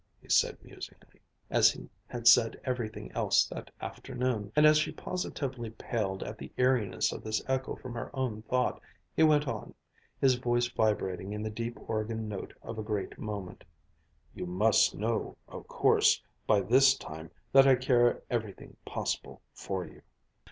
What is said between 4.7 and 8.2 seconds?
she positively paled at the eeriness of this echo from her